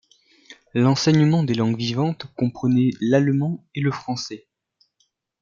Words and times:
L'enseignement 0.73 1.43
des 1.43 1.53
langues 1.53 1.77
vivantes 1.77 2.25
comprenait 2.35 2.89
l'allemand 3.01 3.63
et 3.75 3.81
le 3.81 3.91
français. 3.91 4.47